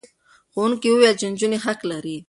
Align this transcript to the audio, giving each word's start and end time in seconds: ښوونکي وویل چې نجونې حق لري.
ښوونکي 0.51 0.87
وویل 0.91 1.15
چې 1.19 1.25
نجونې 1.31 1.57
حق 1.65 1.79
لري. 1.91 2.17